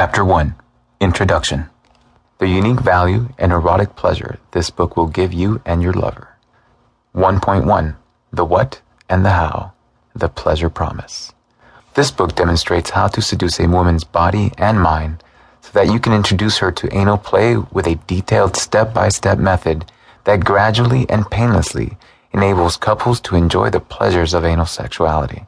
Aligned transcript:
Chapter 0.00 0.24
1 0.24 0.54
Introduction 1.00 1.70
The 2.38 2.46
unique 2.46 2.78
value 2.78 3.30
and 3.36 3.50
erotic 3.50 3.96
pleasure 3.96 4.38
this 4.52 4.70
book 4.70 4.96
will 4.96 5.08
give 5.08 5.32
you 5.32 5.60
and 5.66 5.82
your 5.82 5.92
lover. 5.92 6.36
1.1 7.16 7.96
The 8.32 8.44
What 8.44 8.80
and 9.08 9.24
the 9.24 9.30
How 9.30 9.72
The 10.14 10.28
Pleasure 10.28 10.70
Promise. 10.70 11.32
This 11.94 12.12
book 12.12 12.36
demonstrates 12.36 12.90
how 12.90 13.08
to 13.08 13.20
seduce 13.20 13.58
a 13.58 13.66
woman's 13.66 14.04
body 14.04 14.52
and 14.56 14.80
mind 14.80 15.24
so 15.62 15.70
that 15.72 15.92
you 15.92 15.98
can 15.98 16.12
introduce 16.12 16.58
her 16.58 16.70
to 16.70 16.96
anal 16.96 17.18
play 17.18 17.56
with 17.56 17.88
a 17.88 18.00
detailed 18.06 18.56
step 18.56 18.94
by 18.94 19.08
step 19.08 19.40
method 19.40 19.90
that 20.22 20.44
gradually 20.44 21.10
and 21.10 21.28
painlessly 21.28 21.98
enables 22.30 22.76
couples 22.76 23.18
to 23.22 23.34
enjoy 23.34 23.68
the 23.68 23.80
pleasures 23.80 24.32
of 24.32 24.44
anal 24.44 24.64
sexuality. 24.64 25.44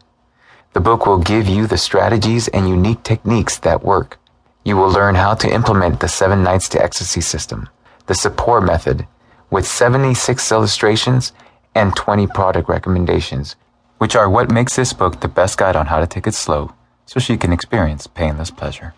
The 0.73 0.81
book 0.81 1.07
will 1.07 1.19
give 1.19 1.47
you 1.47 1.69
the 1.69 1.79
strategies 1.79 2.49
and 2.49 2.69
unique 2.69 3.05
techniques 3.05 3.57
that 3.61 3.85
work. 3.85 4.20
You 4.63 4.77
will 4.77 4.91
learn 4.91 5.15
how 5.15 5.35
to 5.35 5.53
implement 5.53 6.01
the 6.01 6.09
Seven 6.09 6.43
Nights 6.43 6.69
to 6.71 6.83
Ecstasy 6.83 7.23
system, 7.23 7.69
the 8.07 8.15
SEPOR 8.15 8.61
method, 8.61 9.07
with 9.51 9.67
76 9.67 10.53
illustrations 10.53 11.33
and 11.75 11.97
20 11.97 12.27
product 12.27 12.69
recommendations, 12.69 13.57
which 13.99 14.15
are 14.15 14.29
what 14.29 14.51
makes 14.51 14.77
this 14.77 14.93
book 14.93 15.21
the 15.21 15.29
best 15.29 15.57
guide 15.57 15.77
on 15.77 15.87
how 15.87 15.99
to 15.99 16.07
take 16.07 16.27
it 16.27 16.35
slow 16.35 16.75
so 17.07 17.19
she 17.19 17.39
can 17.39 17.53
experience 17.53 18.07
painless 18.07 18.51
pleasure. 18.51 18.95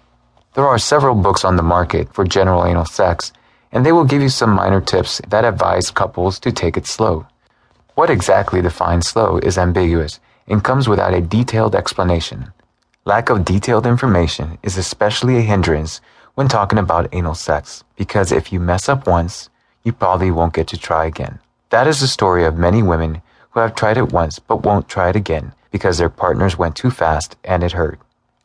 There 0.55 0.67
are 0.67 0.79
several 0.79 1.15
books 1.15 1.45
on 1.45 1.57
the 1.57 1.63
market 1.63 2.13
for 2.13 2.25
general 2.25 2.67
anal 2.67 2.85
sex, 2.85 3.33
and 3.71 3.87
they 3.87 3.93
will 3.93 4.05
give 4.05 4.21
you 4.21 4.29
some 4.29 4.51
minor 4.51 4.81
tips 4.81 5.21
that 5.29 5.45
advise 5.45 5.91
couples 5.91 6.39
to 6.41 6.53
take 6.53 6.77
it 6.77 6.87
slow. 6.87 7.27
What 7.95 8.11
exactly 8.11 8.61
defines 8.61 9.07
slow 9.07 9.39
is 9.39 9.57
ambiguous 9.57 10.19
and 10.47 10.65
comes 10.65 10.89
without 10.89 11.15
a 11.15 11.21
detailed 11.21 11.75
explanation. 11.75 12.53
Lack 13.05 13.31
of 13.31 13.45
detailed 13.45 13.85
information 13.85 14.59
is 14.63 14.77
especially 14.77 15.37
a 15.37 15.41
hindrance 15.41 16.01
when 16.37 16.47
talking 16.47 16.79
about 16.79 17.13
anal 17.13 17.35
sex, 17.35 17.83
because 17.97 18.31
if 18.31 18.53
you 18.53 18.61
mess 18.61 18.89
up 18.89 19.09
once, 19.09 19.51
you 19.83 19.93
probably 19.93 20.31
won't 20.31 20.55
get 20.55 20.69
to 20.69 20.79
try 20.79 21.07
again. 21.07 21.41
That 21.71 21.89
is 21.89 21.99
the 21.99 22.07
story 22.07 22.45
of 22.45 22.57
many 22.57 22.81
women 22.81 23.21
who 23.51 23.59
have 23.59 23.75
tried 23.75 23.97
it 23.97 24.13
once 24.13 24.39
but 24.39 24.63
won't 24.63 24.89
try 24.89 25.09
it 25.09 25.17
again 25.17 25.53
because 25.73 25.99
their 25.99 26.09
partners 26.09 26.57
went 26.57 26.77
too 26.77 26.93
fast 26.93 27.35
and 27.43 27.65
it 27.65 27.73
hurt. 27.73 27.99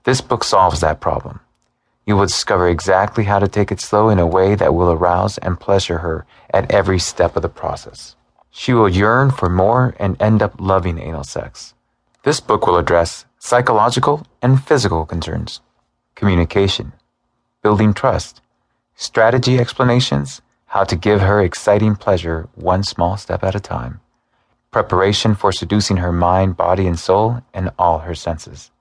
This 0.05 0.21
book 0.21 0.43
solves 0.43 0.79
that 0.79 1.01
problem. 1.01 1.39
You 2.07 2.15
will 2.15 2.25
discover 2.25 2.67
exactly 2.67 3.25
how 3.25 3.37
to 3.37 3.47
take 3.47 3.71
it 3.71 3.79
slow 3.79 4.09
in 4.09 4.17
a 4.17 4.25
way 4.25 4.55
that 4.55 4.73
will 4.73 4.91
arouse 4.91 5.37
and 5.37 5.59
pleasure 5.59 5.99
her 5.99 6.25
at 6.51 6.71
every 6.71 6.97
step 6.97 7.35
of 7.35 7.43
the 7.43 7.49
process. 7.49 8.15
She 8.49 8.73
will 8.73 8.89
yearn 8.89 9.29
for 9.29 9.49
more 9.49 9.93
and 9.99 10.19
end 10.19 10.41
up 10.41 10.55
loving 10.59 10.97
anal 10.97 11.25
sex. 11.25 11.75
This 12.27 12.41
book 12.41 12.67
will 12.67 12.75
address 12.75 13.23
psychological 13.39 14.27
and 14.41 14.61
physical 14.61 15.05
concerns, 15.05 15.61
communication, 16.13 16.91
building 17.63 17.93
trust, 17.93 18.41
strategy 18.95 19.57
explanations, 19.57 20.41
how 20.65 20.83
to 20.83 20.97
give 20.97 21.21
her 21.21 21.41
exciting 21.41 21.95
pleasure 21.95 22.49
one 22.55 22.83
small 22.83 23.15
step 23.15 23.45
at 23.45 23.55
a 23.55 23.61
time, 23.61 24.01
preparation 24.71 25.35
for 25.35 25.53
seducing 25.53 25.95
her 26.03 26.11
mind, 26.11 26.57
body, 26.57 26.85
and 26.85 26.99
soul, 26.99 27.43
and 27.53 27.71
all 27.79 27.99
her 27.99 28.13
senses, 28.13 28.71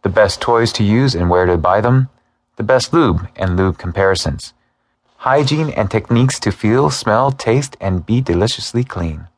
the 0.00 0.08
best 0.08 0.40
toys 0.40 0.72
to 0.72 0.82
use 0.82 1.14
and 1.14 1.28
where 1.28 1.44
to 1.44 1.58
buy 1.58 1.82
them, 1.82 2.08
the 2.56 2.62
best 2.62 2.94
lube 2.94 3.28
and 3.36 3.54
lube 3.54 3.76
comparisons, 3.76 4.54
hygiene 5.18 5.68
and 5.68 5.90
techniques 5.90 6.40
to 6.40 6.50
feel, 6.50 6.88
smell, 6.88 7.30
taste, 7.30 7.76
and 7.82 8.06
be 8.06 8.22
deliciously 8.22 8.82
clean 8.82 9.28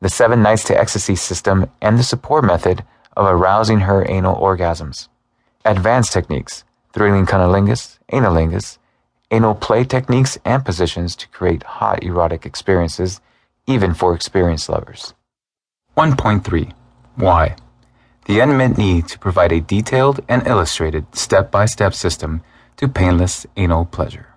the 0.00 0.08
Seven 0.08 0.42
Nights 0.42 0.64
to 0.64 0.78
Ecstasy 0.78 1.14
system, 1.14 1.70
and 1.82 1.98
the 1.98 2.02
SEPOR 2.02 2.42
method 2.42 2.84
of 3.16 3.26
arousing 3.26 3.80
her 3.80 4.08
anal 4.10 4.36
orgasms. 4.36 5.08
Advanced 5.64 6.12
techniques, 6.12 6.64
thrilling 6.92 7.26
cunnilingus, 7.26 7.98
analingus, 8.10 8.78
anal 9.30 9.54
play 9.54 9.84
techniques, 9.84 10.38
and 10.44 10.64
positions 10.64 11.14
to 11.16 11.28
create 11.28 11.62
hot 11.62 12.02
erotic 12.02 12.46
experiences, 12.46 13.20
even 13.66 13.92
for 13.92 14.14
experienced 14.14 14.68
lovers. 14.70 15.12
1.3 15.96 16.72
Why? 17.16 17.56
The 18.24 18.40
unmet 18.40 18.78
need 18.78 19.06
to 19.08 19.18
provide 19.18 19.52
a 19.52 19.60
detailed 19.60 20.20
and 20.28 20.46
illustrated 20.46 21.14
step 21.14 21.50
by 21.50 21.66
step 21.66 21.94
system 21.94 22.42
to 22.78 22.88
painless 22.88 23.46
anal 23.56 23.84
pleasure. 23.84 24.28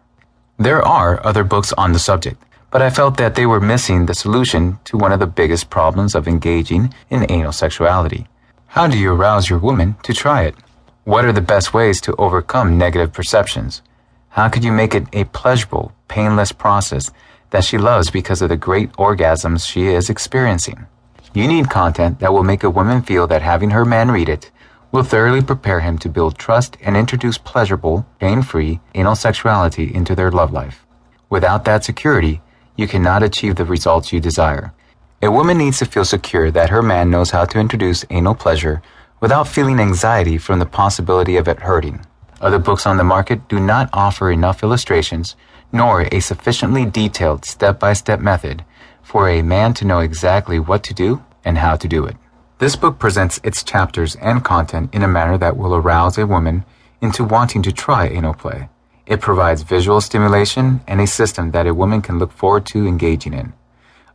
There 0.57 0.81
are 0.81 1.25
other 1.25 1.43
books 1.43 1.71
on 1.73 1.93
the 1.93 1.99
subject 1.99 2.43
but 2.73 2.81
I 2.81 2.89
felt 2.89 3.17
that 3.17 3.35
they 3.35 3.45
were 3.45 3.59
missing 3.59 4.07
the 4.07 4.15
solution 4.15 4.79
to 4.85 4.97
one 4.97 5.11
of 5.11 5.19
the 5.19 5.27
biggest 5.27 5.69
problems 5.69 6.15
of 6.15 6.27
engaging 6.27 6.91
in 7.11 7.29
anal 7.29 7.51
sexuality. 7.51 8.25
How 8.65 8.87
do 8.87 8.97
you 8.97 9.13
arouse 9.13 9.47
your 9.47 9.59
woman 9.59 9.95
to 10.01 10.11
try 10.11 10.45
it? 10.45 10.55
What 11.03 11.23
are 11.23 11.31
the 11.31 11.49
best 11.53 11.75
ways 11.75 12.01
to 12.01 12.15
overcome 12.15 12.79
negative 12.79 13.13
perceptions? 13.13 13.83
How 14.29 14.49
could 14.49 14.63
you 14.63 14.71
make 14.71 14.95
it 14.95 15.05
a 15.13 15.25
pleasurable, 15.25 15.93
painless 16.07 16.51
process 16.51 17.11
that 17.51 17.63
she 17.63 17.77
loves 17.77 18.09
because 18.09 18.41
of 18.41 18.49
the 18.49 18.57
great 18.57 18.91
orgasms 18.93 19.67
she 19.67 19.89
is 19.89 20.09
experiencing? 20.09 20.87
You 21.35 21.47
need 21.47 21.69
content 21.69 22.21
that 22.21 22.33
will 22.33 22.43
make 22.43 22.63
a 22.63 22.71
woman 22.71 23.03
feel 23.03 23.27
that 23.27 23.43
having 23.43 23.69
her 23.69 23.85
man 23.85 24.09
read 24.09 24.29
it 24.29 24.49
will 24.91 25.03
thoroughly 25.03 25.43
prepare 25.43 25.81
him 25.81 25.99
to 25.99 26.09
build 26.09 26.39
trust 26.39 26.77
and 26.81 26.97
introduce 26.97 27.37
pleasurable, 27.37 28.07
pain-free 28.19 28.79
anal 28.95 29.15
sexuality 29.15 29.93
into 29.93 30.15
their 30.15 30.31
love 30.31 30.51
life. 30.51 30.87
Without 31.29 31.65
that 31.65 31.83
security, 31.83 32.41
you 32.75 32.87
cannot 32.87 33.23
achieve 33.23 33.55
the 33.55 33.65
results 33.65 34.11
you 34.11 34.19
desire. 34.19 34.73
A 35.21 35.31
woman 35.31 35.57
needs 35.57 35.79
to 35.79 35.85
feel 35.85 36.05
secure 36.05 36.51
that 36.51 36.69
her 36.69 36.81
man 36.81 37.09
knows 37.09 37.31
how 37.31 37.45
to 37.45 37.59
introduce 37.59 38.05
anal 38.09 38.35
pleasure 38.35 38.81
without 39.19 39.47
feeling 39.47 39.79
anxiety 39.79 40.37
from 40.37 40.59
the 40.59 40.65
possibility 40.65 41.37
of 41.37 41.47
it 41.47 41.59
hurting. 41.59 42.05
Other 42.41 42.59
books 42.59 42.85
on 42.85 42.97
the 42.97 43.03
market 43.03 43.47
do 43.47 43.59
not 43.59 43.89
offer 43.93 44.31
enough 44.31 44.63
illustrations 44.63 45.35
nor 45.71 46.07
a 46.11 46.19
sufficiently 46.19 46.85
detailed 46.85 47.45
step 47.45 47.79
by 47.79 47.93
step 47.93 48.19
method 48.19 48.63
for 49.01 49.27
a 49.27 49.41
man 49.41 49.73
to 49.73 49.85
know 49.85 49.99
exactly 49.99 50.59
what 50.59 50.83
to 50.83 50.93
do 50.93 51.23
and 51.43 51.57
how 51.57 51.75
to 51.75 51.87
do 51.87 52.05
it. 52.05 52.15
This 52.59 52.75
book 52.75 52.99
presents 52.99 53.39
its 53.43 53.63
chapters 53.63 54.15
and 54.17 54.43
content 54.43 54.93
in 54.93 55.03
a 55.03 55.07
manner 55.07 55.37
that 55.37 55.57
will 55.57 55.75
arouse 55.75 56.17
a 56.17 56.27
woman 56.27 56.63
into 57.01 57.23
wanting 57.23 57.61
to 57.63 57.71
try 57.71 58.07
anal 58.07 58.33
play. 58.33 58.69
It 59.05 59.19
provides 59.19 59.63
visual 59.63 59.99
stimulation 59.99 60.81
and 60.87 61.01
a 61.01 61.07
system 61.07 61.51
that 61.51 61.67
a 61.67 61.73
woman 61.73 62.01
can 62.01 62.19
look 62.19 62.31
forward 62.31 62.65
to 62.67 62.87
engaging 62.87 63.33
in. 63.33 63.53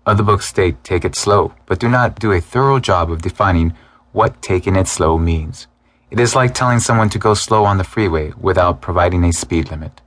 Other 0.07 0.23
books 0.23 0.47
state 0.47 0.83
take 0.83 1.05
it 1.05 1.15
slow, 1.15 1.53
but 1.67 1.79
do 1.79 1.89
not 1.89 2.19
do 2.19 2.33
a 2.33 2.41
thorough 2.41 2.79
job 2.79 3.11
of 3.11 3.21
defining 3.21 3.75
what 4.13 4.41
taking 4.41 4.77
it 4.77 4.89
slow 4.89 5.19
means. 5.19 5.67
It 6.11 6.19
is 6.19 6.35
like 6.35 6.55
telling 6.55 6.81
someone 6.81 7.11
to 7.11 7.19
go 7.19 7.35
slow 7.35 7.67
on 7.67 7.77
the 7.77 7.85
freeway 7.85 8.33
without 8.41 8.81
providing 8.81 9.25
a 9.25 9.33
speed 9.33 9.71
limit. 9.71 10.01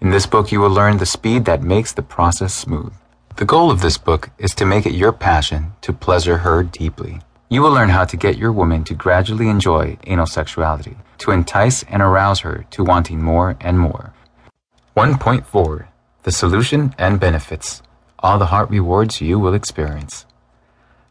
In 0.00 0.10
this 0.10 0.26
book, 0.26 0.50
you 0.50 0.60
will 0.60 0.70
learn 0.70 0.96
the 0.96 1.06
speed 1.06 1.44
that 1.44 1.62
makes 1.62 1.92
the 1.92 2.02
process 2.02 2.52
smooth. 2.52 2.92
The 3.36 3.44
goal 3.44 3.70
of 3.70 3.80
this 3.80 3.98
book 3.98 4.30
is 4.38 4.54
to 4.56 4.66
make 4.66 4.86
it 4.86 4.94
your 4.94 5.12
passion 5.12 5.72
to 5.82 5.92
pleasure 5.92 6.38
her 6.38 6.64
deeply. 6.64 7.20
You 7.48 7.62
will 7.62 7.70
learn 7.70 7.90
how 7.90 8.04
to 8.06 8.16
get 8.16 8.38
your 8.38 8.50
woman 8.50 8.82
to 8.84 8.94
gradually 8.94 9.48
enjoy 9.48 9.96
anal 10.08 10.26
sexuality, 10.26 10.96
to 11.18 11.30
entice 11.30 11.84
and 11.84 12.02
arouse 12.02 12.40
her 12.40 12.64
to 12.70 12.82
wanting 12.82 13.22
more 13.22 13.56
and 13.60 13.78
more. 13.78 14.13
1.4 14.96 15.88
The 16.22 16.30
Solution 16.30 16.94
and 16.98 17.18
Benefits 17.18 17.82
All 18.20 18.38
the 18.38 18.46
Heart 18.46 18.70
Rewards 18.70 19.20
You 19.20 19.40
Will 19.40 19.52
Experience. 19.52 20.24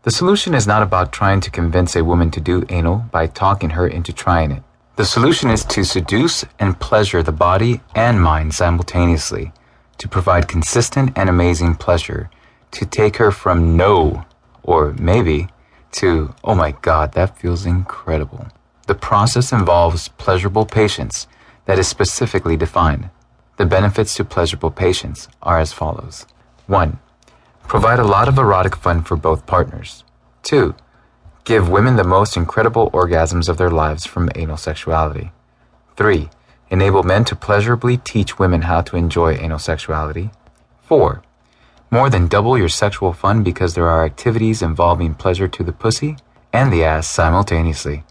The 0.04 0.12
solution 0.12 0.54
is 0.54 0.66
not 0.66 0.82
about 0.82 1.12
trying 1.12 1.42
to 1.42 1.52
convince 1.52 1.94
a 1.94 2.06
woman 2.06 2.32
to 2.32 2.40
do 2.40 2.64
anal 2.70 3.04
by 3.12 3.28
talking 3.28 3.72
her 3.72 3.86
into 3.86 4.14
trying 4.14 4.52
it. 4.52 4.64
The 4.96 5.04
solution 5.04 5.50
is 5.50 5.66
to 5.66 5.84
seduce 5.84 6.46
and 6.60 6.80
pleasure 6.80 7.22
the 7.22 7.34
body 7.34 7.82
and 7.94 8.22
mind 8.22 8.54
simultaneously, 8.54 9.52
to 9.98 10.08
provide 10.08 10.48
consistent 10.48 11.18
and 11.18 11.28
amazing 11.28 11.76
pleasure, 11.76 12.30
to 12.72 12.86
take 12.86 13.18
her 13.18 13.32
from 13.32 13.76
no, 13.76 14.24
or 14.64 14.94
maybe, 14.94 15.50
to, 16.00 16.34
oh 16.42 16.56
my 16.56 16.72
god, 16.72 17.12
that 17.16 17.38
feels 17.38 17.66
incredible. 17.66 18.48
The 18.88 18.96
process 18.96 19.52
involves 19.52 20.08
pleasurable 20.08 20.66
patience 20.66 21.28
that 21.66 21.80
is 21.80 21.90
specifically 21.90 22.56
defined. 22.56 23.10
The 23.58 23.66
benefits 23.68 24.16
to 24.16 24.26
pleasurable 24.26 24.72
patience 24.72 25.28
are 25.42 25.60
as 25.60 25.72
follows. 25.74 26.26
1. 26.66 27.00
Provide 27.68 28.00
a 28.00 28.04
lot 28.04 28.28
of 28.28 28.38
erotic 28.38 28.76
fun 28.76 29.04
for 29.04 29.16
both 29.16 29.46
partners. 29.46 30.04
2. 30.44 30.74
Give 31.44 31.70
women 31.70 31.96
the 31.96 32.04
most 32.04 32.36
incredible 32.36 32.90
orgasms 32.92 33.50
of 33.50 33.58
their 33.58 33.70
lives 33.70 34.06
from 34.06 34.32
anal 34.36 34.58
sexuality. 34.58 35.32
3. 35.98 36.30
Enable 36.72 37.04
men 37.04 37.26
to 37.26 37.36
pleasurably 37.36 37.98
teach 37.98 38.40
women 38.40 38.64
how 38.64 38.82
to 38.82 38.98
enjoy 38.98 39.34
anal 39.34 39.60
sexuality. 39.60 40.32
4. 40.84 41.22
More 41.92 42.10
than 42.10 42.28
double 42.28 42.58
your 42.58 42.70
sexual 42.70 43.14
fun 43.14 43.44
because 43.44 43.76
there 43.76 43.88
are 43.88 44.04
activities 44.04 44.64
involving 44.64 45.14
pleasure 45.14 45.48
to 45.48 45.64
the 45.64 45.74
pussy 45.74 46.18
and 46.52 46.74
the 46.74 46.84
ass 46.84 47.08
simultaneously. 47.08 48.04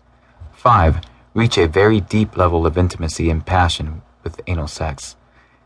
5. 0.53 1.01
Reach 1.35 1.59
a 1.59 1.67
very 1.67 2.01
deep 2.01 2.37
level 2.37 2.65
of 2.65 2.79
intimacy 2.79 3.29
and 3.29 3.45
passion 3.45 4.03
with 4.23 4.41
anal 4.47 4.69
sex. 4.69 5.17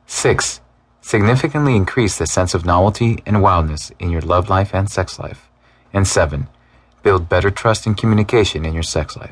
6. 0.07 0.61
Significantly 1.01 1.75
increase 1.75 2.17
the 2.19 2.27
sense 2.27 2.55
of 2.55 2.65
novelty 2.65 3.23
and 3.27 3.43
wildness 3.43 3.91
in 3.99 4.11
your 4.11 4.21
love 4.23 4.49
life 4.49 4.73
and 4.73 4.89
sex 4.89 5.19
life. 5.19 5.49
And 5.93 6.07
7. 6.07 6.49
Build 7.03 7.29
better 7.29 7.51
trust 7.51 7.87
and 7.87 7.97
communication 7.97 8.65
in 8.65 8.75
your 8.75 8.83
sex 8.83 9.17
life. 9.17 9.25